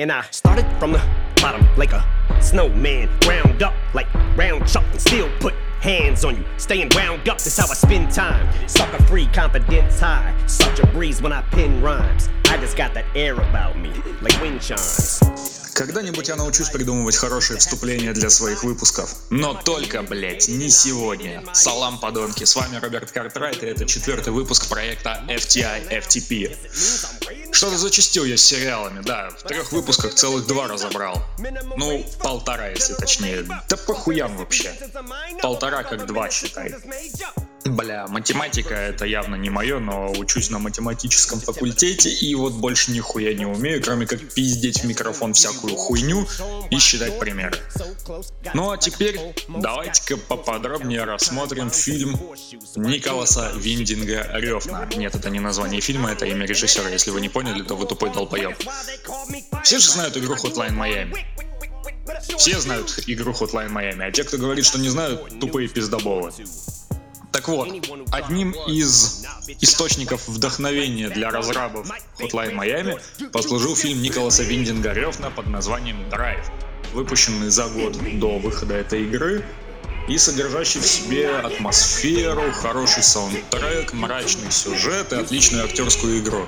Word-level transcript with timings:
And 0.00 0.12
I 0.12 0.22
started 0.30 0.64
from 0.78 0.92
the 0.92 1.02
bottom 1.42 1.66
like 1.76 1.92
a 1.92 2.06
snowman, 2.40 3.08
ground 3.22 3.64
up 3.64 3.74
like 3.94 4.06
round 4.36 4.64
chuck, 4.68 4.84
and 4.92 5.00
still 5.00 5.28
put 5.40 5.54
hands 5.80 6.24
on 6.24 6.36
you, 6.36 6.44
staying 6.56 6.90
wound 6.94 7.28
up. 7.28 7.38
That's 7.38 7.56
how 7.56 7.68
I 7.68 7.74
spend 7.74 8.12
time. 8.12 8.46
Sucker 8.68 9.02
free, 9.06 9.26
confidence 9.34 9.98
high. 9.98 10.32
Such 10.46 10.78
a 10.78 10.86
breeze 10.86 11.20
when 11.20 11.32
I 11.32 11.42
pen 11.50 11.82
rhymes. 11.82 12.28
I 12.44 12.58
just 12.58 12.76
got 12.76 12.94
that 12.94 13.06
air 13.16 13.34
about 13.34 13.76
me, 13.76 13.90
like 14.22 14.40
wind 14.40 14.60
chimes. 14.60 15.20
Когда-нибудь 15.78 16.26
я 16.28 16.34
научусь 16.34 16.70
придумывать 16.70 17.14
хорошие 17.16 17.58
вступления 17.58 18.12
для 18.12 18.30
своих 18.30 18.64
выпусков. 18.64 19.14
Но 19.30 19.54
только, 19.54 20.02
блять, 20.02 20.48
не 20.48 20.70
сегодня. 20.70 21.44
Салам, 21.52 22.00
подонки. 22.00 22.42
С 22.44 22.56
вами 22.56 22.76
Роберт 22.76 23.12
Картрайт, 23.12 23.62
и 23.62 23.66
это 23.66 23.84
четвертый 23.84 24.32
выпуск 24.32 24.68
проекта 24.68 25.22
FTI 25.28 25.88
FTP. 25.88 26.56
Что-то 27.58 27.76
зачастил 27.76 28.24
я 28.24 28.36
с 28.36 28.42
сериалами, 28.42 29.02
да. 29.02 29.30
В 29.30 29.42
трех 29.42 29.72
выпусках 29.72 30.14
целых 30.14 30.46
два 30.46 30.68
разобрал. 30.68 31.20
Ну, 31.76 32.06
полтора, 32.20 32.68
если 32.68 32.94
точнее. 32.94 33.42
Да 33.68 33.76
похуям 33.76 34.36
вообще. 34.36 34.72
Полтора 35.42 35.82
как 35.82 36.06
два, 36.06 36.30
считай. 36.30 36.72
Бля, 37.68 38.06
математика 38.08 38.74
это 38.74 39.04
явно 39.04 39.36
не 39.36 39.50
мое, 39.50 39.78
но 39.78 40.10
учусь 40.12 40.50
на 40.50 40.58
математическом 40.58 41.40
факультете 41.40 42.10
и 42.10 42.34
вот 42.34 42.54
больше 42.54 42.90
нихуя 42.92 43.34
не 43.34 43.46
умею, 43.46 43.82
кроме 43.82 44.06
как 44.06 44.20
пиздеть 44.32 44.80
в 44.80 44.84
микрофон 44.84 45.34
всякую 45.34 45.76
хуйню 45.76 46.26
и 46.70 46.78
считать 46.78 47.18
примеры. 47.18 47.58
Ну 48.54 48.70
а 48.70 48.78
теперь 48.78 49.20
давайте-ка 49.48 50.16
поподробнее 50.16 51.04
рассмотрим 51.04 51.70
фильм 51.70 52.18
Николаса 52.76 53.52
Виндинга 53.56 54.26
Рёфна. 54.34 54.88
Нет, 54.96 55.14
это 55.14 55.30
не 55.30 55.40
название 55.40 55.80
фильма, 55.80 56.12
это 56.12 56.26
имя 56.26 56.46
режиссера. 56.46 56.88
Если 56.88 57.10
вы 57.10 57.20
не 57.20 57.28
поняли, 57.28 57.62
то 57.62 57.76
вы 57.76 57.86
тупой 57.86 58.12
долбоеб. 58.12 58.56
Все 59.62 59.78
же 59.78 59.90
знают 59.90 60.16
игру 60.16 60.34
Hotline 60.34 60.76
Miami. 60.76 61.16
Все 62.36 62.58
знают 62.58 63.04
игру 63.06 63.32
Hotline 63.32 63.70
Miami, 63.70 64.02
а 64.02 64.10
те, 64.10 64.24
кто 64.24 64.38
говорит, 64.38 64.64
что 64.64 64.78
не 64.78 64.88
знают, 64.88 65.40
тупые 65.40 65.68
пиздоболы. 65.68 66.32
Так 67.38 67.46
вот, 67.46 67.68
одним 68.10 68.50
из 68.66 69.24
источников 69.60 70.26
вдохновения 70.26 71.08
для 71.08 71.30
разрабов 71.30 71.88
Hotline 72.18 72.52
Miami 72.52 73.30
послужил 73.30 73.76
фильм 73.76 74.02
Николаса 74.02 74.42
Виндинга 74.42 74.92
Рёфна 74.92 75.30
под 75.30 75.46
названием 75.46 75.98
Drive, 76.10 76.50
выпущенный 76.92 77.48
за 77.50 77.68
год 77.68 77.96
до 78.18 78.40
выхода 78.40 78.74
этой 78.74 79.04
игры 79.04 79.44
и 80.08 80.18
содержащий 80.18 80.80
в 80.80 80.86
себе 80.88 81.30
атмосферу, 81.30 82.50
хороший 82.54 83.04
саундтрек, 83.04 83.92
мрачный 83.92 84.50
сюжет 84.50 85.12
и 85.12 85.16
отличную 85.16 85.64
актерскую 85.66 86.18
игру. 86.18 86.44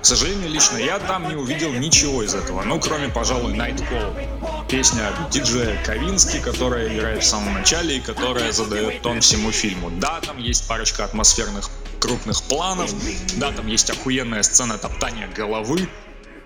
К 0.00 0.06
сожалению, 0.06 0.48
лично 0.48 0.78
я 0.78 1.00
там 1.00 1.28
не 1.28 1.34
увидел 1.34 1.70
ничего 1.70 2.22
из 2.22 2.34
этого, 2.34 2.62
ну, 2.62 2.80
кроме, 2.80 3.10
пожалуй, 3.10 3.52
Night 3.52 3.84
Call. 3.90 4.53
Песня 4.68 5.12
диджея 5.30 5.82
Ковински, 5.84 6.40
которая 6.40 6.94
играет 6.94 7.22
в 7.22 7.26
самом 7.26 7.54
начале 7.54 7.98
и 7.98 8.00
которая 8.00 8.52
задает 8.52 9.02
тон 9.02 9.20
всему 9.20 9.52
фильму. 9.52 9.90
Да, 9.90 10.20
там 10.20 10.38
есть 10.38 10.66
парочка 10.66 11.04
атмосферных 11.04 11.70
крупных 12.00 12.42
планов, 12.42 12.92
да, 13.36 13.52
там 13.52 13.66
есть 13.66 13.90
охуенная 13.90 14.42
сцена 14.42 14.76
топтания 14.78 15.28
головы, 15.28 15.88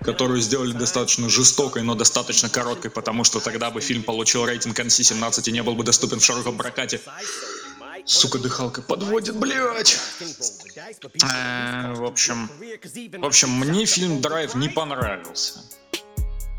которую 0.03 0.41
сделали 0.41 0.71
достаточно 0.73 1.29
жестокой, 1.29 1.81
но 1.81 1.95
достаточно 1.95 2.49
короткой, 2.49 2.91
потому 2.91 3.23
что 3.23 3.39
тогда 3.39 3.71
бы 3.71 3.81
фильм 3.81 4.03
получил 4.03 4.45
рейтинг 4.45 4.79
NC-17 4.79 5.49
и 5.49 5.51
не 5.51 5.63
был 5.63 5.75
бы 5.75 5.83
доступен 5.83 6.19
в 6.19 6.23
широком 6.23 6.57
прокате. 6.57 7.01
Сука, 8.05 8.39
дыхалка 8.39 8.81
подводит, 8.81 9.35
блядь. 9.35 9.99
Э, 11.21 11.93
в 11.93 12.05
общем, 12.05 12.49
в 13.19 13.25
общем, 13.25 13.49
мне 13.51 13.85
фильм 13.85 14.21
Драйв 14.21 14.55
не 14.55 14.69
понравился. 14.69 15.59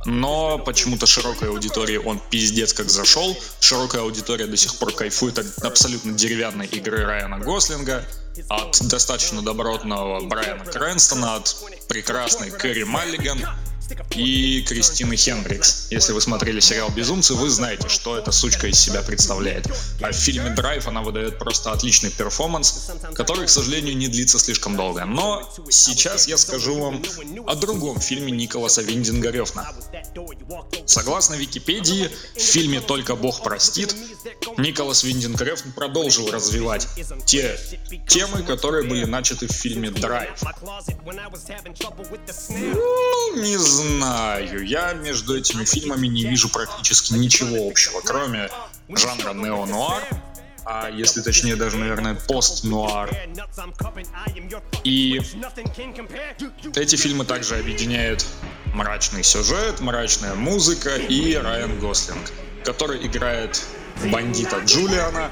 Но 0.06 0.58
почему-то 0.58 1.06
широкой 1.06 1.48
аудитории 1.48 1.96
он 1.96 2.20
пиздец 2.30 2.72
как 2.72 2.88
зашел. 2.88 3.36
Широкая 3.60 4.02
аудитория 4.02 4.46
до 4.46 4.56
сих 4.56 4.76
пор 4.76 4.92
кайфует 4.92 5.38
от 5.38 5.64
абсолютно 5.64 6.12
деревянной 6.12 6.66
игры 6.66 7.04
Райана 7.04 7.38
Гослинга, 7.38 8.04
от 8.48 8.78
достаточно 8.88 9.42
добротного 9.42 10.24
Брайана 10.26 10.64
Крэнстона, 10.64 11.36
от 11.36 11.56
прекрасной 11.88 12.50
Кэрри 12.50 12.84
Маллиган, 12.84 13.40
и 14.14 14.62
Кристины 14.62 15.16
Хендрикс. 15.16 15.88
Если 15.90 16.12
вы 16.12 16.20
смотрели 16.20 16.60
сериал 16.60 16.90
«Безумцы», 16.90 17.34
вы 17.34 17.50
знаете, 17.50 17.88
что 17.88 18.16
эта 18.16 18.32
сучка 18.32 18.66
из 18.66 18.78
себя 18.78 19.02
представляет. 19.02 19.66
А 20.00 20.12
в 20.12 20.16
фильме 20.16 20.50
«Драйв» 20.50 20.86
она 20.86 21.02
выдает 21.02 21.38
просто 21.38 21.72
отличный 21.72 22.10
перформанс, 22.10 22.90
который, 23.14 23.46
к 23.46 23.50
сожалению, 23.50 23.96
не 23.96 24.08
длится 24.08 24.38
слишком 24.38 24.76
долго. 24.76 25.04
Но 25.04 25.48
сейчас 25.68 26.28
я 26.28 26.36
скажу 26.36 26.78
вам 26.78 27.02
о 27.46 27.54
другом 27.54 28.00
фильме 28.00 28.32
Николаса 28.32 28.82
Виндинга 28.82 29.30
Рёфна. 29.30 29.68
Согласно 30.86 31.34
Википедии, 31.34 32.10
в 32.36 32.40
фильме 32.40 32.80
«Только 32.80 33.14
Бог 33.16 33.42
простит» 33.42 33.94
Николас 34.58 35.04
Виндинг 35.04 35.40
Рёфн 35.40 35.72
продолжил 35.72 36.30
развивать 36.30 36.86
те 37.26 37.58
темы, 38.08 38.42
которые 38.42 38.84
были 38.84 39.04
начаты 39.04 39.46
в 39.46 39.52
фильме 39.52 39.90
«Драйв». 39.90 40.30
Ну, 42.50 43.36
не 43.36 43.56
знаю. 43.56 43.79
Я 44.64 44.92
между 44.94 45.36
этими 45.36 45.64
фильмами 45.64 46.06
не 46.06 46.24
вижу 46.24 46.48
практически 46.48 47.14
ничего 47.14 47.68
общего, 47.68 48.00
кроме 48.00 48.48
жанра 48.88 49.32
нео-нуар, 49.32 50.02
а 50.64 50.90
если 50.90 51.20
точнее 51.20 51.56
даже, 51.56 51.76
наверное, 51.76 52.14
пост-нуар. 52.14 53.10
И 54.84 55.20
эти 56.76 56.96
фильмы 56.96 57.24
также 57.24 57.56
объединяют 57.56 58.26
мрачный 58.66 59.24
сюжет, 59.24 59.80
мрачная 59.80 60.34
музыка 60.34 60.96
и 60.96 61.34
Райан 61.34 61.78
Гослинг, 61.78 62.30
который 62.64 63.06
играет 63.06 63.64
бандита 64.10 64.58
Джулиана, 64.64 65.30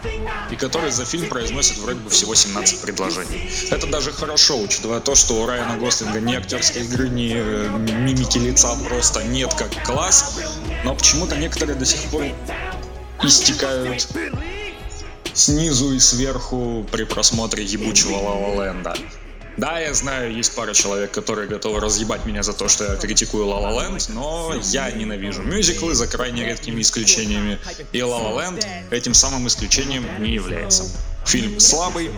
и 0.51 0.57
который 0.57 0.91
за 0.91 1.05
фильм 1.05 1.29
произносит 1.29 1.79
вроде 1.79 2.01
бы 2.01 2.11
всего 2.11 2.35
17 2.35 2.81
предложений. 2.81 3.51
Это 3.71 3.87
даже 3.87 4.13
хорошо, 4.13 4.61
учитывая 4.61 5.01
то, 5.01 5.15
что 5.15 5.43
у 5.43 5.47
Райана 5.47 5.79
Гослинга 5.79 6.21
ни 6.21 6.35
актерской 6.35 6.83
игры, 6.83 7.09
ни 7.09 7.33
э, 7.35 7.69
мимики 7.69 8.39
лица 8.39 8.75
просто 8.89 9.25
нет 9.25 9.55
как 9.55 9.71
класс, 9.85 10.41
но 10.85 10.95
почему-то 10.95 11.37
некоторые 11.37 11.77
до 11.77 11.85
сих 11.85 12.01
пор 12.11 12.25
истекают 13.23 14.09
снизу 15.33 15.93
и 15.93 15.99
сверху 15.99 16.87
при 16.91 17.05
просмотре 17.05 17.65
ебучего 17.65 18.17
Лава 18.17 18.65
Ленда. 18.65 18.95
Да, 19.59 19.81
я 19.81 19.93
знаю, 19.93 20.33
есть 20.33 20.55
пара 20.55 20.73
человек, 20.73 21.11
которые 21.11 21.49
готовы 21.49 21.81
разъебать 21.81 22.25
меня 22.25 22.45
за 22.45 22.53
то, 22.53 22.69
что 22.69 22.85
я 22.85 22.97
критикую 22.97 23.45
La 23.47 23.61
La 23.61 23.77
Land, 23.77 24.13
но 24.13 24.55
я 24.71 24.89
ненавижу 24.93 25.43
мюзиклы 25.43 25.95
за 25.95 26.07
крайне 26.07 26.45
редкими 26.45 26.81
исключениями, 26.81 27.59
и 27.93 27.99
La 27.99 28.23
La 28.23 28.37
Land 28.37 28.65
этим 28.91 29.15
самым 29.15 29.49
исключением 29.49 30.07
не 30.21 30.31
является. 30.31 30.85
Фильм 31.29 31.61
слабый, 31.61 32.11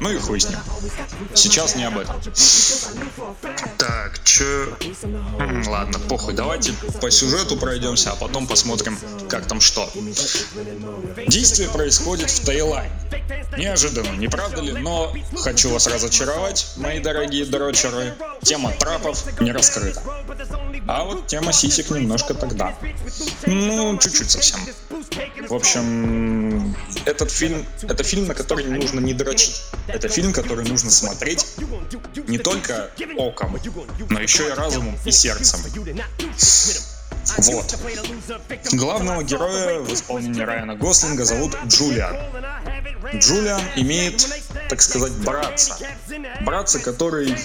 ну 0.00 0.10
и 0.10 0.18
хуй 0.18 0.40
с 0.40 0.48
ним. 0.50 0.58
Сейчас 1.34 1.74
не 1.74 1.84
об 1.84 1.96
этом. 1.96 2.14
Так, 3.78 4.22
чё... 4.24 4.76
Ладно, 5.66 5.98
похуй, 6.00 6.34
давайте 6.34 6.74
по 7.00 7.10
сюжету 7.10 7.56
пройдемся, 7.56 8.12
а 8.12 8.16
потом 8.16 8.46
посмотрим, 8.46 8.98
как 9.30 9.46
там 9.46 9.62
что. 9.62 9.90
Действие 11.28 11.70
происходит 11.70 12.30
в 12.30 12.44
Таиланде. 12.44 12.90
Неожиданно, 13.56 14.14
не 14.16 14.28
правда 14.28 14.60
ли? 14.60 14.72
Но 14.72 15.14
хочу 15.42 15.70
вас 15.70 15.86
разочаровать, 15.86 16.66
мои 16.76 17.00
дорогие 17.00 17.46
дрочеры. 17.46 18.14
Тема 18.42 18.72
трапов 18.72 19.24
не 19.40 19.50
раскрыта. 19.50 20.02
А 20.86 21.04
вот 21.04 21.26
тема 21.26 21.52
сисек 21.52 21.90
немножко 21.90 22.34
тогда. 22.34 22.74
Ну, 23.46 23.98
чуть-чуть 23.98 24.30
совсем. 24.30 24.60
В 25.48 25.54
общем, 25.54 26.74
этот 27.04 27.30
фильм, 27.30 27.64
это 27.82 28.02
фильм, 28.02 28.26
на 28.26 28.34
который 28.34 28.64
не 28.64 28.78
нужно 28.78 29.00
не 29.00 29.14
дрочить. 29.14 29.62
Это 29.86 30.08
фильм, 30.08 30.32
который 30.32 30.66
нужно 30.66 30.90
смотреть 30.90 31.46
не 32.26 32.38
только 32.38 32.90
оком, 33.16 33.58
но 34.10 34.20
еще 34.20 34.48
и 34.48 34.50
разумом 34.50 34.96
и 35.04 35.10
сердцем. 35.10 35.60
Вот. 37.38 37.76
Главного 38.72 39.22
героя 39.22 39.80
в 39.80 39.92
исполнении 39.92 40.42
Райана 40.42 40.74
Гослинга 40.76 41.24
зовут 41.24 41.56
Джулиан. 41.66 42.16
Джулиан 43.14 43.60
имеет, 43.76 44.26
так 44.68 44.80
сказать, 44.82 45.12
братца. 45.12 45.78
Братца, 46.40 46.78
который 46.78 47.36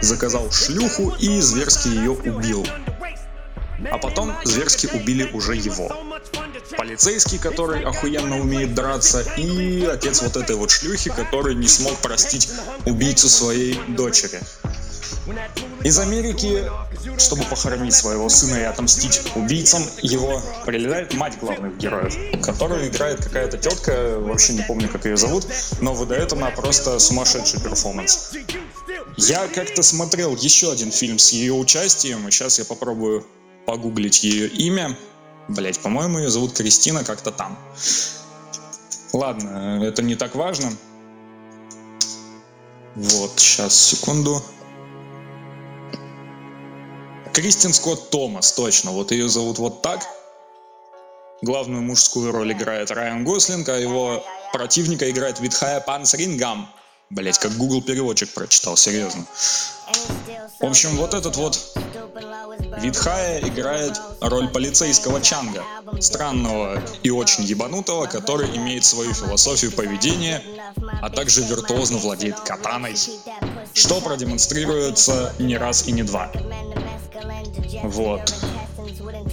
заказал 0.00 0.50
шлюху 0.50 1.14
и 1.18 1.40
зверски 1.40 1.88
ее 1.88 2.12
убил. 2.12 2.66
А 3.90 3.98
потом 3.98 4.34
зверски 4.44 4.86
убили 4.86 5.30
уже 5.32 5.54
его. 5.54 5.90
Полицейский, 6.76 7.38
который 7.38 7.82
охуенно 7.82 8.40
умеет 8.40 8.74
драться, 8.74 9.22
и 9.36 9.84
отец 9.84 10.22
вот 10.22 10.36
этой 10.36 10.56
вот 10.56 10.70
шлюхи, 10.70 11.10
который 11.10 11.54
не 11.54 11.68
смог 11.68 11.96
простить 11.98 12.48
убийцу 12.84 13.28
своей 13.28 13.80
дочери. 13.88 14.40
Из 15.82 15.98
Америки, 15.98 16.64
чтобы 17.18 17.44
похоронить 17.44 17.94
своего 17.94 18.28
сына 18.28 18.56
и 18.56 18.62
отомстить 18.62 19.22
убийцам 19.34 19.82
его, 20.02 20.42
прилетает 20.64 21.14
мать 21.14 21.38
главных 21.40 21.76
героев, 21.78 22.16
которую 22.42 22.88
играет 22.88 23.22
какая-то 23.24 23.58
тетка, 23.58 24.18
вообще 24.18 24.54
не 24.54 24.62
помню, 24.62 24.88
как 24.88 25.04
ее 25.04 25.16
зовут, 25.16 25.46
но 25.80 25.94
выдает 25.94 26.32
она 26.32 26.50
просто 26.50 26.98
сумасшедший 26.98 27.60
перформанс. 27.60 28.32
Я 29.16 29.48
как-то 29.48 29.82
смотрел 29.82 30.36
еще 30.36 30.72
один 30.72 30.90
фильм 30.90 31.18
с 31.18 31.32
ее 31.32 31.54
участием, 31.54 32.26
и 32.28 32.30
сейчас 32.30 32.58
я 32.58 32.64
попробую 32.64 33.26
погуглить 33.64 34.22
ее 34.22 34.48
имя. 34.48 34.96
Блять, 35.48 35.80
по-моему, 35.80 36.18
ее 36.18 36.30
зовут 36.30 36.52
Кристина 36.54 37.04
как-то 37.04 37.30
там. 37.30 37.58
Ладно, 39.12 39.82
это 39.84 40.02
не 40.02 40.16
так 40.16 40.34
важно. 40.34 40.72
Вот, 42.94 43.32
сейчас, 43.36 43.74
секунду. 43.74 44.42
Кристин 47.32 47.72
Скотт 47.72 48.10
Томас, 48.10 48.52
точно, 48.52 48.92
вот 48.92 49.12
ее 49.12 49.28
зовут 49.28 49.58
вот 49.58 49.82
так. 49.82 50.02
Главную 51.42 51.82
мужскую 51.82 52.32
роль 52.32 52.52
играет 52.52 52.90
Райан 52.90 53.24
Гослинг, 53.24 53.68
а 53.68 53.76
его 53.76 54.24
противника 54.54 55.10
играет 55.10 55.38
Витхая 55.38 55.80
Панцрингам. 55.80 56.68
Блять, 57.10 57.38
как 57.38 57.52
Google 57.52 57.82
переводчик 57.82 58.32
прочитал, 58.32 58.76
серьезно. 58.76 59.26
В 60.60 60.64
общем, 60.64 60.96
вот 60.96 61.12
этот 61.12 61.36
вот 61.36 61.76
Витхая 62.78 63.40
играет 63.40 64.00
роль 64.20 64.48
полицейского 64.48 65.20
Чанга, 65.20 65.64
странного 66.00 66.82
и 67.02 67.10
очень 67.10 67.44
ебанутого, 67.44 68.06
который 68.06 68.54
имеет 68.56 68.84
свою 68.84 69.14
философию 69.14 69.72
поведения, 69.72 70.42
а 71.00 71.10
также 71.10 71.42
виртуозно 71.42 71.98
владеет 71.98 72.38
катаной, 72.40 72.96
что 73.72 74.00
продемонстрируется 74.00 75.32
не 75.38 75.56
раз 75.56 75.86
и 75.86 75.92
не 75.92 76.02
два. 76.02 76.30
Вот. 77.82 78.34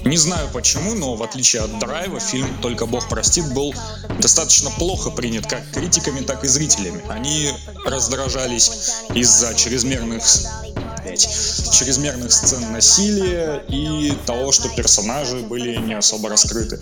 Не 0.06 0.18
знаю 0.18 0.50
почему, 0.54 0.94
но 0.96 1.16
в 1.16 1.24
отличие 1.24 1.62
от 1.62 1.80
Драйва, 1.80 2.20
фильм 2.20 2.48
«Только 2.62 2.86
Бог 2.86 3.08
простит» 3.10 3.54
был 3.54 3.74
достаточно 4.20 4.70
плохо 4.72 5.10
принят 5.10 5.48
как 5.48 5.70
критиками, 5.72 6.22
так 6.22 6.44
и 6.44 6.48
зрителями. 6.48 7.02
Они 7.10 7.52
раздражались 7.86 9.04
из-за 9.14 9.54
чрезмерных 9.56 10.24
чрезмерных 11.18 12.32
сцен 12.32 12.72
насилия 12.72 13.64
и 13.68 14.14
того, 14.26 14.52
что 14.52 14.70
персонажи 14.70 15.38
были 15.38 15.78
не 15.78 15.94
особо 15.94 16.30
раскрыты. 16.30 16.80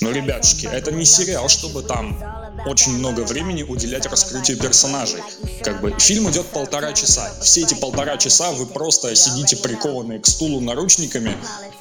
Но, 0.00 0.10
ребятушки, 0.10 0.66
это 0.66 0.92
не 0.92 1.04
сериал, 1.04 1.48
чтобы 1.48 1.82
там 1.82 2.18
очень 2.66 2.92
много 2.92 3.20
времени 3.20 3.62
уделять 3.62 4.06
раскрытию 4.06 4.58
персонажей. 4.58 5.22
Как 5.62 5.80
бы 5.80 5.94
фильм 5.98 6.30
идет 6.30 6.46
полтора 6.46 6.92
часа. 6.92 7.30
Все 7.40 7.62
эти 7.62 7.74
полтора 7.74 8.16
часа 8.16 8.52
вы 8.52 8.66
просто 8.66 9.14
сидите 9.14 9.56
прикованные 9.56 10.20
к 10.20 10.26
стулу 10.26 10.60
наручниками 10.60 11.36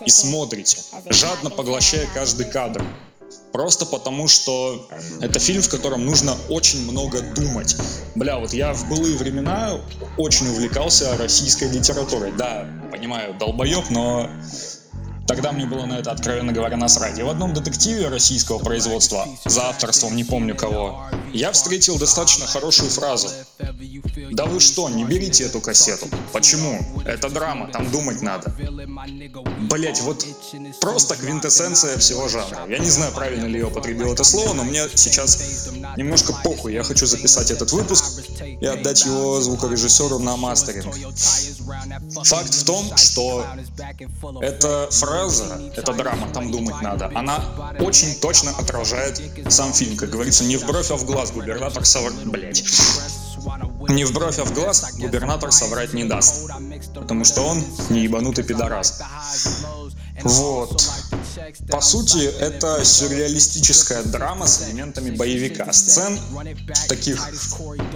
и 0.05 0.09
смотрите, 0.09 0.77
жадно 1.09 1.49
поглощая 1.49 2.07
каждый 2.13 2.45
кадр. 2.45 2.83
Просто 3.51 3.85
потому, 3.85 4.27
что 4.27 4.87
это 5.21 5.39
фильм, 5.39 5.61
в 5.61 5.69
котором 5.69 6.05
нужно 6.05 6.35
очень 6.49 6.89
много 6.89 7.21
думать. 7.21 7.75
Бля, 8.15 8.37
вот 8.39 8.53
я 8.53 8.73
в 8.73 8.87
былые 8.89 9.17
времена 9.17 9.79
очень 10.17 10.47
увлекался 10.49 11.17
российской 11.17 11.69
литературой. 11.71 12.31
Да, 12.37 12.67
понимаю, 12.91 13.35
долбоеб, 13.37 13.89
но 13.89 14.29
Тогда 15.29 15.51
мне 15.51 15.67
было 15.67 15.85
на 15.85 15.99
это, 15.99 16.11
откровенно 16.11 16.51
говоря, 16.51 16.75
насрать. 16.75 17.19
И 17.19 17.21
в 17.21 17.29
одном 17.29 17.53
детективе 17.53 18.07
российского 18.07 18.57
производства, 18.57 19.27
за 19.45 19.69
авторством 19.69 20.15
не 20.15 20.23
помню 20.23 20.55
кого, 20.55 21.03
я 21.31 21.51
встретил 21.51 21.99
достаточно 21.99 22.47
хорошую 22.47 22.89
фразу. 22.89 23.27
Да 24.31 24.45
вы 24.45 24.59
что, 24.59 24.89
не 24.89 25.05
берите 25.05 25.43
эту 25.43 25.61
кассету. 25.61 26.07
Почему? 26.33 26.79
Это 27.05 27.29
драма, 27.29 27.71
там 27.71 27.91
думать 27.91 28.23
надо. 28.23 28.51
Блять, 29.69 30.01
вот 30.01 30.25
просто 30.81 31.15
квинтэссенция 31.15 31.99
всего 31.99 32.27
жанра. 32.27 32.65
Я 32.67 32.79
не 32.79 32.89
знаю, 32.89 33.11
правильно 33.13 33.45
ли 33.45 33.59
я 33.59 33.67
употребил 33.67 34.11
это 34.11 34.23
слово, 34.23 34.53
но 34.53 34.63
мне 34.63 34.87
сейчас 34.95 35.69
немножко 35.95 36.33
похуй. 36.43 36.73
Я 36.73 36.83
хочу 36.83 37.05
записать 37.05 37.51
этот 37.51 37.71
выпуск 37.71 38.23
и 38.61 38.65
отдать 38.65 39.05
его 39.05 39.39
звукорежиссеру 39.41 40.17
на 40.17 40.37
мастеринг. 40.37 40.95
Факт 42.25 42.53
в 42.53 42.63
том, 42.63 42.97
что 42.97 43.45
эта 44.41 44.87
фраза, 44.89 45.18
эта 45.75 45.93
драма, 45.93 46.29
там 46.33 46.51
думать 46.51 46.81
надо, 46.81 47.11
она 47.15 47.43
очень 47.79 48.15
точно 48.19 48.51
отражает 48.51 49.21
сам 49.49 49.73
фильм. 49.73 49.97
Как 49.97 50.09
говорится, 50.09 50.43
не 50.43 50.57
в 50.57 50.65
бровь, 50.65 50.91
а 50.91 50.95
в 50.95 51.05
глаз 51.05 51.31
губернатор 51.31 51.85
совр... 51.85 52.11
Блять. 52.25 52.63
Не 53.87 54.05
в 54.05 54.13
бровь, 54.13 54.37
а 54.39 54.43
в 54.43 54.53
глаз 54.53 54.85
губернатор 54.97 55.51
соврать 55.51 55.93
не 55.93 56.03
даст. 56.03 56.49
Потому 56.93 57.23
что 57.25 57.41
он 57.41 57.63
не 57.89 58.01
ебанутый 58.01 58.43
пидорас. 58.43 59.01
Вот. 60.23 60.83
По 61.69 61.81
сути, 61.81 62.25
это 62.39 62.83
сюрреалистическая 62.83 64.03
драма 64.03 64.47
с 64.47 64.67
элементами 64.67 65.11
боевика. 65.11 65.71
Сцен 65.71 66.17
таких 66.87 67.27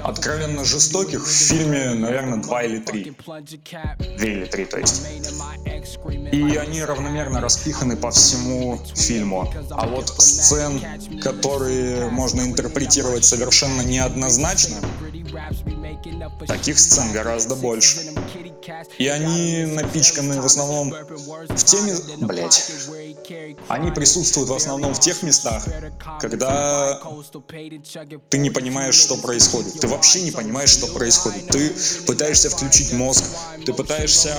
откровенно 0.03 0.65
жестоких 0.65 1.25
в 1.25 1.31
фильме, 1.31 1.93
наверное, 1.93 2.41
два 2.41 2.63
или 2.63 2.79
три. 2.79 3.15
Две 4.17 4.33
или 4.33 4.45
три, 4.45 4.65
то 4.65 4.77
есть. 4.77 5.03
И 6.31 6.55
они 6.55 6.83
равномерно 6.83 7.41
распиханы 7.41 7.95
по 7.97 8.11
всему 8.11 8.79
фильму. 8.95 9.51
А 9.71 9.87
вот 9.87 10.09
сцен, 10.09 10.81
которые 11.21 12.09
можно 12.09 12.41
интерпретировать 12.41 13.25
совершенно 13.25 13.81
неоднозначно, 13.81 14.77
Таких 16.47 16.79
сцен 16.79 17.11
гораздо 17.11 17.55
больше. 17.55 18.01
И 18.97 19.07
они 19.07 19.65
напичканы 19.65 20.41
в 20.41 20.45
основном 20.45 20.91
в 20.91 21.63
теме... 21.63 21.95
Блять. 22.19 22.71
Они 23.67 23.91
присутствуют 23.91 24.49
в 24.49 24.53
основном 24.53 24.93
в 24.93 24.99
тех 24.99 25.23
местах, 25.23 25.65
когда 26.19 26.99
ты 28.29 28.37
не 28.37 28.49
понимаешь, 28.49 28.95
что 28.95 29.17
происходит. 29.17 29.79
Ты 29.79 29.87
вообще 29.87 30.21
не 30.21 30.31
понимаешь, 30.31 30.69
что 30.69 30.87
происходит. 30.87 31.47
Ты 31.47 31.73
пытаешься 32.05 32.49
включить 32.49 32.93
мозг, 32.93 33.23
ты 33.65 33.73
пытаешься 33.73 34.35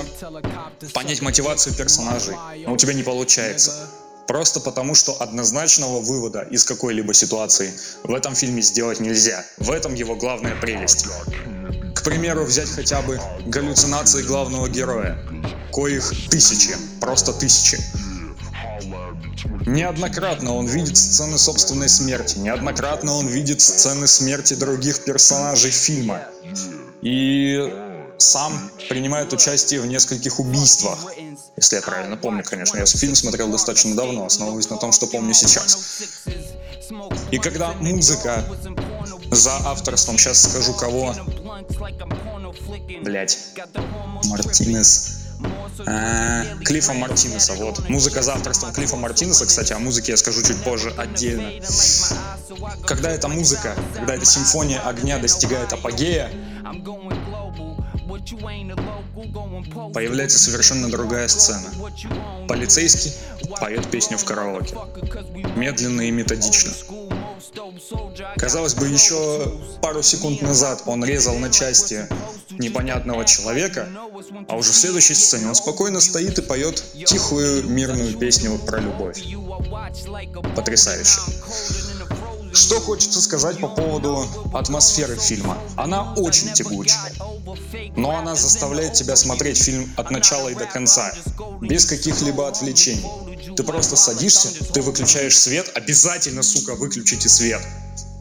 понять 0.92 1.22
мотивацию 1.22 1.74
персонажей, 1.74 2.36
но 2.66 2.72
у 2.72 2.76
тебя 2.76 2.92
не 2.92 3.02
получается. 3.02 3.72
Просто 4.26 4.60
потому, 4.60 4.94
что 4.94 5.20
однозначного 5.20 6.00
вывода 6.00 6.42
из 6.42 6.64
какой-либо 6.64 7.12
ситуации 7.12 7.74
в 8.04 8.14
этом 8.14 8.34
фильме 8.34 8.62
сделать 8.62 9.00
нельзя. 9.00 9.44
В 9.58 9.70
этом 9.70 9.94
его 9.94 10.16
главная 10.16 10.56
прелесть. 10.56 11.06
К 11.94 12.02
примеру, 12.02 12.44
взять 12.44 12.70
хотя 12.70 13.02
бы 13.02 13.20
галлюцинации 13.46 14.22
главного 14.22 14.68
героя, 14.68 15.18
коих 15.72 16.10
тысячи, 16.30 16.76
просто 17.00 17.32
тысячи. 17.32 17.78
Неоднократно 19.66 20.54
он 20.54 20.66
видит 20.66 20.96
сцены 20.96 21.38
собственной 21.38 21.88
смерти, 21.88 22.38
неоднократно 22.38 23.14
он 23.14 23.26
видит 23.26 23.60
сцены 23.60 24.06
смерти 24.06 24.54
других 24.54 25.04
персонажей 25.04 25.70
фильма. 25.70 26.22
И 27.02 27.72
сам 28.18 28.70
принимает 28.88 29.32
участие 29.32 29.80
в 29.80 29.86
нескольких 29.86 30.38
убийствах. 30.38 30.98
Если 31.56 31.76
я 31.76 31.82
правильно 31.82 32.16
помню, 32.16 32.42
конечно. 32.44 32.78
Я 32.78 32.86
фильм 32.86 33.14
смотрел 33.14 33.50
достаточно 33.50 33.94
давно, 33.94 34.26
основываясь 34.26 34.70
на 34.70 34.76
том, 34.76 34.92
что 34.92 35.06
помню 35.06 35.34
сейчас. 35.34 36.02
И 37.30 37.38
когда 37.38 37.72
музыка 37.74 38.44
за 39.30 39.56
авторством, 39.66 40.18
сейчас 40.18 40.42
скажу 40.42 40.74
кого, 40.74 41.14
блять, 43.02 43.38
Мартинес, 44.24 45.23
Клиффа 46.64 46.92
Мартинеса, 46.92 47.54
вот. 47.54 47.88
Музыка 47.88 48.22
за 48.22 48.34
авторством 48.34 48.72
Клиффа 48.72 48.96
Мартинеса, 48.96 49.46
кстати, 49.46 49.72
о 49.72 49.78
музыке 49.78 50.12
я 50.12 50.16
скажу 50.16 50.42
чуть 50.42 50.62
позже 50.62 50.92
отдельно. 50.96 51.50
Когда 52.86 53.10
эта 53.10 53.28
музыка, 53.28 53.74
когда 53.94 54.14
эта 54.14 54.24
симфония 54.24 54.80
огня 54.80 55.18
достигает 55.18 55.72
апогея, 55.72 56.30
Появляется 59.92 60.38
совершенно 60.38 60.90
другая 60.90 61.28
сцена. 61.28 61.68
Полицейский 62.48 63.12
поет 63.60 63.90
песню 63.90 64.18
в 64.18 64.24
караоке. 64.24 64.74
Медленно 65.56 66.02
и 66.02 66.10
методично. 66.10 66.72
Казалось 68.36 68.74
бы, 68.74 68.86
еще 68.86 69.52
пару 69.82 70.02
секунд 70.02 70.42
назад 70.42 70.82
он 70.86 71.04
резал 71.04 71.36
на 71.36 71.50
части 71.50 72.06
непонятного 72.50 73.24
человека, 73.24 73.88
а 74.48 74.56
уже 74.56 74.72
в 74.72 74.76
следующей 74.76 75.14
сцене 75.14 75.48
он 75.48 75.54
спокойно 75.54 76.00
стоит 76.00 76.38
и 76.38 76.42
поет 76.42 76.82
тихую 77.06 77.68
мирную 77.68 78.16
песню 78.16 78.58
про 78.58 78.80
любовь. 78.80 79.22
Потрясающе. 80.54 81.20
Что 82.54 82.80
хочется 82.80 83.20
сказать 83.20 83.58
по 83.58 83.66
поводу 83.66 84.24
атмосферы 84.52 85.16
фильма? 85.16 85.58
Она 85.76 86.14
очень 86.14 86.52
тягучая, 86.52 87.12
но 87.96 88.16
она 88.16 88.36
заставляет 88.36 88.92
тебя 88.92 89.16
смотреть 89.16 89.60
фильм 89.60 89.92
от 89.96 90.12
начала 90.12 90.48
и 90.48 90.54
до 90.54 90.66
конца, 90.66 91.12
без 91.60 91.84
каких-либо 91.84 92.46
отвлечений. 92.46 93.04
Ты 93.56 93.62
просто 93.62 93.96
садишься, 93.96 94.48
ты 94.72 94.82
выключаешь 94.82 95.38
свет, 95.38 95.70
обязательно, 95.74 96.42
сука, 96.42 96.74
выключите 96.74 97.28
свет. 97.28 97.62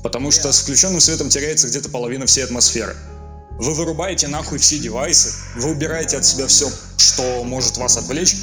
Потому 0.04 0.32
что 0.32 0.52
с 0.52 0.60
включенным 0.60 1.00
светом 1.00 1.30
теряется 1.30 1.68
где-то 1.68 1.90
половина 1.90 2.26
всей 2.26 2.44
атмосферы. 2.44 2.96
Вы 3.52 3.74
вырубаете 3.74 4.28
нахуй 4.28 4.58
все 4.58 4.78
девайсы, 4.78 5.34
вы 5.56 5.72
убираете 5.72 6.18
от 6.18 6.26
себя 6.26 6.48
все, 6.48 6.72
что 6.98 7.44
может 7.44 7.78
вас 7.78 7.98
отвлечь, 7.98 8.36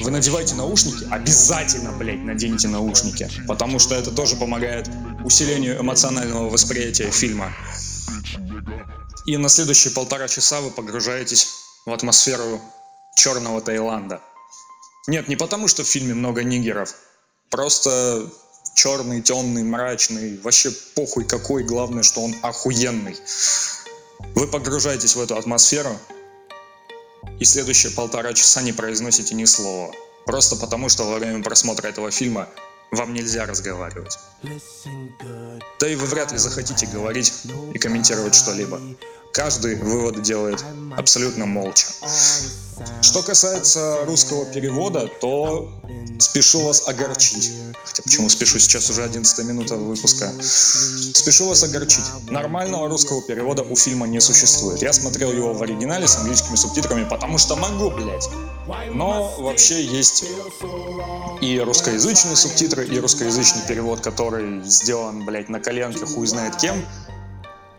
вы 0.00 0.10
надеваете 0.10 0.54
наушники, 0.54 1.06
обязательно, 1.10 1.92
блядь, 1.92 2.20
наденьте 2.20 2.68
наушники, 2.68 3.28
потому 3.46 3.78
что 3.78 3.94
это 3.94 4.10
тоже 4.10 4.36
помогает 4.36 4.88
усилению 5.24 5.80
эмоционального 5.80 6.48
восприятия 6.48 7.10
фильма. 7.10 7.52
И 9.26 9.36
на 9.36 9.48
следующие 9.48 9.92
полтора 9.92 10.28
часа 10.28 10.60
вы 10.60 10.70
погружаетесь 10.70 11.48
в 11.84 11.92
атмосферу 11.92 12.60
черного 13.14 13.60
Таиланда. 13.60 14.20
Нет, 15.10 15.26
не 15.26 15.34
потому, 15.34 15.66
что 15.66 15.82
в 15.82 15.88
фильме 15.88 16.14
много 16.14 16.44
нигеров. 16.44 16.94
Просто 17.50 18.30
черный, 18.76 19.20
темный, 19.20 19.64
мрачный. 19.64 20.38
Вообще 20.38 20.70
похуй 20.94 21.24
какой, 21.24 21.64
главное, 21.64 22.04
что 22.04 22.20
он 22.20 22.32
охуенный. 22.42 23.16
Вы 24.36 24.46
погружаетесь 24.46 25.16
в 25.16 25.20
эту 25.20 25.36
атмосферу, 25.36 25.98
и 27.40 27.44
следующие 27.44 27.90
полтора 27.90 28.32
часа 28.34 28.62
не 28.62 28.72
произносите 28.72 29.34
ни 29.34 29.46
слова. 29.46 29.92
Просто 30.26 30.54
потому, 30.54 30.88
что 30.88 31.02
во 31.02 31.18
время 31.18 31.42
просмотра 31.42 31.88
этого 31.88 32.12
фильма 32.12 32.48
вам 32.92 33.12
нельзя 33.12 33.46
разговаривать. 33.46 34.16
Да 35.80 35.88
и 35.88 35.96
вы 35.96 36.06
вряд 36.06 36.30
ли 36.30 36.38
захотите 36.38 36.86
говорить 36.86 37.32
и 37.74 37.78
комментировать 37.80 38.36
что-либо. 38.36 38.80
Каждый 39.32 39.76
вывод 39.76 40.22
делает 40.22 40.64
абсолютно 40.96 41.46
молча. 41.46 41.86
Что 43.02 43.22
касается 43.22 44.04
русского 44.06 44.44
перевода, 44.46 45.08
то 45.20 45.70
спешу 46.18 46.62
вас 46.62 46.88
огорчить. 46.88 47.52
Хотя 47.84 48.02
почему 48.02 48.28
спешу, 48.28 48.58
сейчас 48.58 48.90
уже 48.90 49.04
11 49.04 49.46
минута 49.46 49.76
выпуска. 49.76 50.32
Спешу 50.40 51.48
вас 51.48 51.62
огорчить. 51.62 52.04
Нормального 52.28 52.88
русского 52.88 53.22
перевода 53.22 53.62
у 53.62 53.76
фильма 53.76 54.06
не 54.06 54.20
существует. 54.20 54.82
Я 54.82 54.92
смотрел 54.92 55.32
его 55.32 55.52
в 55.52 55.62
оригинале 55.62 56.08
с 56.08 56.16
английскими 56.16 56.56
субтитрами, 56.56 57.08
потому 57.08 57.38
что 57.38 57.56
могу, 57.56 57.90
блять. 57.90 58.28
Но 58.92 59.34
вообще 59.38 59.84
есть 59.84 60.24
и 61.40 61.60
русскоязычные 61.60 62.36
субтитры, 62.36 62.86
и 62.86 62.98
русскоязычный 62.98 63.62
перевод, 63.68 64.00
который 64.00 64.62
сделан, 64.64 65.24
блять, 65.24 65.48
на 65.48 65.60
коленке, 65.60 66.04
хуй 66.06 66.26
знает 66.26 66.56
кем. 66.56 66.84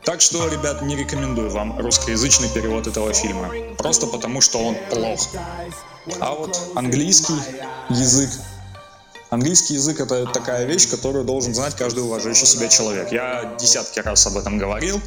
Так 0.03 0.21
что, 0.21 0.47
ребят, 0.47 0.81
не 0.81 0.95
рекомендую 0.95 1.51
вам 1.51 1.77
русскоязычный 1.79 2.49
перевод 2.49 2.87
этого 2.87 3.13
фильма. 3.13 3.51
Просто 3.77 4.07
потому, 4.07 4.41
что 4.41 4.59
он 4.59 4.75
плох. 4.89 5.27
А 6.19 6.33
вот 6.33 6.57
английский 6.75 7.35
язык 7.89 8.29
Английский 9.29 9.75
язык— 9.75 9.99
это 10.01 10.25
такая 10.25 10.65
вещь, 10.65 10.89
которую 10.89 11.23
должен 11.23 11.55
знать 11.55 11.73
каждый 11.77 12.03
уважающий 12.03 12.45
себя 12.45 12.67
человек. 12.67 13.13
Я 13.13 13.55
десятки 13.57 13.99
раз 13.99 14.27
об 14.27 14.35
этом 14.35 14.57
говорил, 14.57 14.99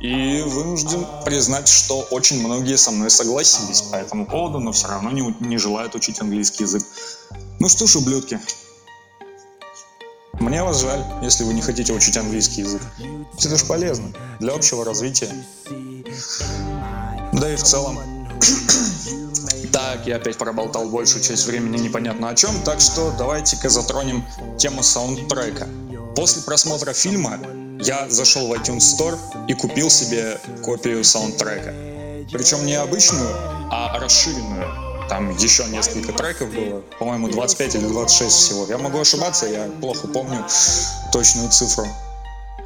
и 0.00 0.42
вынужден 0.42 1.06
признать, 1.24 1.68
что 1.68 2.00
очень 2.10 2.44
многие 2.44 2.76
со 2.76 2.90
мной 2.90 3.08
согласились 3.08 3.82
по 3.82 3.94
этому 3.94 4.26
поводу, 4.26 4.58
но 4.58 4.72
все 4.72 4.88
равно 4.88 5.10
не, 5.10 5.34
не 5.40 5.58
желают 5.58 5.94
учить 5.94 6.20
английский 6.20 6.64
язык. 6.64 6.82
Ну 7.60 7.68
что 7.68 7.86
ж, 7.86 7.96
ублюдки, 7.96 8.38
мне 10.40 10.62
вас 10.62 10.80
жаль, 10.80 11.02
если 11.22 11.44
вы 11.44 11.54
не 11.54 11.62
хотите 11.62 11.92
учить 11.92 12.16
английский 12.16 12.62
язык. 12.62 12.82
Это 13.38 13.56
же 13.56 13.64
полезно 13.64 14.12
для 14.38 14.54
общего 14.54 14.84
развития. 14.84 15.30
Да 17.32 17.52
и 17.52 17.56
в 17.56 17.62
целом. 17.62 17.98
Так, 19.72 20.06
я 20.06 20.16
опять 20.16 20.38
проболтал 20.38 20.88
большую 20.88 21.22
часть 21.22 21.46
времени 21.46 21.76
непонятно 21.76 22.30
о 22.30 22.34
чем, 22.34 22.50
так 22.64 22.80
что 22.80 23.14
давайте-ка 23.18 23.68
затронем 23.68 24.24
тему 24.56 24.82
саундтрека. 24.82 25.68
После 26.16 26.42
просмотра 26.42 26.94
фильма 26.94 27.38
я 27.78 28.08
зашел 28.08 28.48
в 28.48 28.52
iTunes 28.54 28.78
Store 28.78 29.18
и 29.48 29.54
купил 29.54 29.90
себе 29.90 30.40
копию 30.64 31.04
саундтрека. 31.04 31.74
Причем 32.32 32.64
не 32.64 32.74
обычную, 32.74 33.28
а 33.70 33.98
расширенную, 34.00 34.85
там 35.08 35.30
еще 35.36 35.64
несколько 35.66 36.12
треков 36.12 36.52
было, 36.52 36.80
по-моему, 36.98 37.28
25 37.28 37.74
или 37.76 37.86
26 37.86 38.34
всего. 38.34 38.66
Я 38.66 38.78
могу 38.78 38.98
ошибаться, 38.98 39.46
я 39.46 39.70
плохо 39.80 40.08
помню 40.08 40.44
точную 41.12 41.50
цифру. 41.50 41.86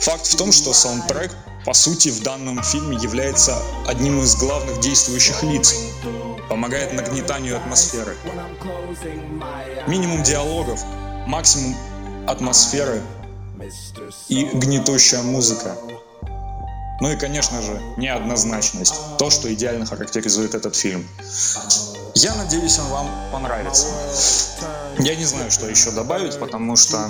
Факт 0.01 0.27
в 0.27 0.37
том, 0.37 0.51
что 0.51 0.73
саундтрек, 0.73 1.31
по 1.67 1.75
сути, 1.75 2.09
в 2.09 2.23
данном 2.23 2.63
фильме 2.63 2.97
является 2.97 3.63
одним 3.87 4.21
из 4.23 4.35
главных 4.37 4.81
действующих 4.81 5.43
лиц. 5.43 5.75
Помогает 6.49 6.95
нагнетанию 6.95 7.57
атмосферы. 7.57 8.17
Минимум 9.87 10.23
диалогов, 10.23 10.83
максимум 11.27 11.77
атмосферы 12.27 13.03
и 14.29 14.45
гнетущая 14.45 15.23
музыка. 15.23 15.77
Ну 17.03 17.11
и, 17.11 17.17
конечно 17.17 17.61
же, 17.63 17.81
неоднозначность. 17.99 18.95
То, 19.19 19.31
что 19.31 19.53
идеально 19.53 19.85
характеризует 19.85 20.55
этот 20.55 20.75
фильм. 20.77 21.07
Я 22.15 22.35
надеюсь, 22.35 22.79
он 22.79 22.87
вам 22.89 23.11
понравится. 23.33 23.87
Я 24.99 25.17
не 25.17 25.25
знаю, 25.25 25.51
что 25.51 25.69
еще 25.69 25.91
добавить, 25.91 26.39
потому 26.39 26.77
что 26.77 27.09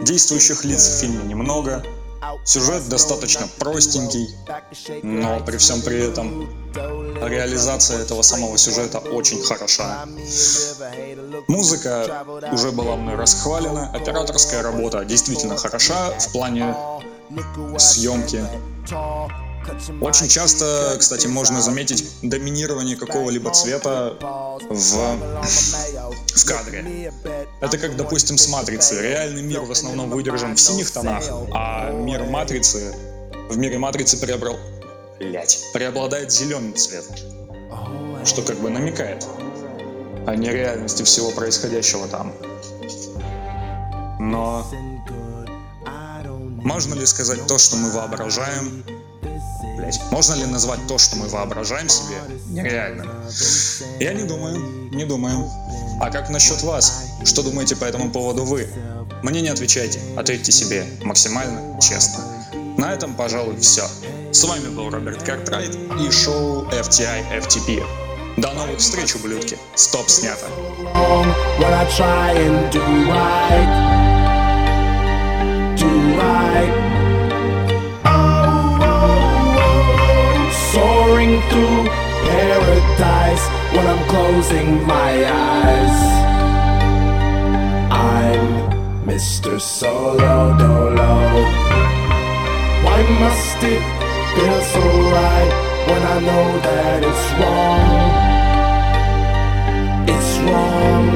действующих 0.00 0.64
лиц 0.64 0.86
в 0.86 1.00
фильме 1.00 1.24
немного. 1.24 1.84
Сюжет 2.44 2.88
достаточно 2.88 3.48
простенький, 3.58 4.28
но 5.02 5.40
при 5.40 5.56
всем 5.56 5.82
при 5.82 6.08
этом 6.10 6.48
реализация 7.20 8.00
этого 8.00 8.22
самого 8.22 8.56
сюжета 8.58 8.98
очень 8.98 9.42
хороша. 9.42 10.04
Музыка 11.48 12.24
уже 12.52 12.70
была 12.70 12.96
мной 12.96 13.16
расхвалена, 13.16 13.90
операторская 13.92 14.62
работа 14.62 15.04
действительно 15.04 15.56
хороша 15.56 16.10
в 16.18 16.32
плане 16.32 16.74
съемки. 17.78 18.44
Очень 20.00 20.28
часто, 20.28 20.96
кстати, 20.98 21.26
можно 21.26 21.60
заметить 21.60 22.04
доминирование 22.22 22.96
какого-либо 22.96 23.50
цвета 23.52 24.16
в, 24.68 25.16
в 26.34 26.44
кадре. 26.44 27.12
Это 27.60 27.78
как, 27.78 27.96
допустим, 27.96 28.38
с 28.38 28.48
Матрицей. 28.48 29.00
Реальный 29.00 29.42
мир 29.42 29.60
в 29.60 29.70
основном 29.70 30.10
выдержан 30.10 30.56
в 30.56 30.60
синих 30.60 30.90
тонах, 30.90 31.24
а 31.52 31.90
мир 31.90 32.24
Матрицы... 32.24 32.94
В 33.48 33.56
мире 33.56 33.78
Матрицы 33.78 34.16
преобрал... 34.18 34.56
Блять. 35.18 35.66
Преобладает 35.72 36.32
зеленый 36.32 36.72
цвет. 36.72 37.04
Что 38.24 38.42
как 38.42 38.58
бы 38.58 38.70
намекает 38.70 39.26
о 40.26 40.34
нереальности 40.36 41.02
всего 41.02 41.30
происходящего 41.32 42.06
там. 42.08 42.32
Но 44.18 44.66
можно 46.62 46.94
ли 46.94 47.04
сказать 47.06 47.46
то, 47.46 47.58
что 47.58 47.76
мы 47.76 47.90
воображаем, 47.90 48.84
блять, 49.76 50.00
можно 50.10 50.34
ли 50.34 50.44
назвать 50.46 50.80
то, 50.86 50.98
что 50.98 51.16
мы 51.16 51.28
воображаем 51.28 51.88
себе, 51.88 52.16
нереальным? 52.48 53.10
Я 54.00 54.14
не 54.14 54.24
думаю, 54.24 54.58
не 54.92 55.04
думаю. 55.04 55.50
А 56.00 56.10
как 56.10 56.30
насчет 56.30 56.62
вас? 56.62 57.04
Что 57.24 57.42
думаете 57.42 57.76
по 57.76 57.84
этому 57.84 58.10
поводу 58.10 58.44
вы? 58.44 58.68
Мне 59.22 59.40
не 59.40 59.48
отвечайте, 59.48 60.00
ответьте 60.16 60.52
себе 60.52 60.84
максимально 61.02 61.80
честно. 61.80 62.24
На 62.76 62.92
этом, 62.92 63.14
пожалуй, 63.14 63.56
все. 63.58 63.84
С 64.32 64.44
вами 64.44 64.68
был 64.68 64.90
Роберт 64.90 65.22
Картрайт 65.22 65.76
и 66.00 66.10
шоу 66.10 66.64
FTI 66.70 67.40
FTP. 67.40 67.84
До 68.38 68.50
новых 68.52 68.78
встреч, 68.78 69.14
ублюдки. 69.14 69.58
Стоп, 69.74 70.08
снято. 70.08 70.46
Through 81.50 81.84
paradise 82.28 83.44
when 83.74 83.86
I'm 83.86 84.02
closing 84.08 84.86
my 84.86 85.12
eyes. 85.26 85.98
I'm 87.90 88.44
Mr. 89.06 89.60
Solo 89.60 90.56
Dolo. 90.58 91.14
Why 92.84 92.98
must 93.22 93.58
it 93.74 93.82
feel 94.34 94.60
so 94.74 94.84
right 95.18 95.52
when 95.88 96.02
I 96.14 96.16
know 96.28 96.46
that 96.66 96.98
it's 97.10 97.26
wrong? 97.38 98.22
It's 100.14 100.32
wrong. 100.46 101.08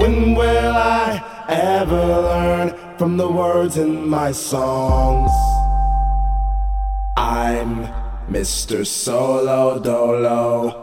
When 0.00 0.34
will 0.34 0.76
I 0.76 1.22
ever 1.48 2.06
learn 2.30 2.68
from 2.98 3.16
the 3.16 3.28
words 3.28 3.76
in 3.76 4.08
my 4.08 4.32
songs? 4.32 5.30
I'm 7.30 7.86
Mr. 8.28 8.84
Solo 8.84 9.78
Dolo. 9.78 10.79